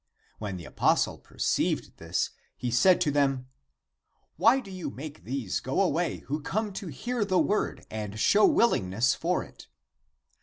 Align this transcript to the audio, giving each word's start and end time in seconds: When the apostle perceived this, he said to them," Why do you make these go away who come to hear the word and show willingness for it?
When 0.39 0.57
the 0.57 0.65
apostle 0.65 1.19
perceived 1.19 1.97
this, 1.97 2.31
he 2.57 2.71
said 2.71 2.99
to 3.01 3.11
them," 3.11 3.49
Why 4.35 4.59
do 4.59 4.71
you 4.71 4.89
make 4.89 5.25
these 5.25 5.59
go 5.59 5.79
away 5.79 6.21
who 6.21 6.41
come 6.41 6.73
to 6.73 6.87
hear 6.87 7.23
the 7.23 7.37
word 7.37 7.85
and 7.91 8.19
show 8.19 8.47
willingness 8.47 9.13
for 9.13 9.43
it? 9.43 9.67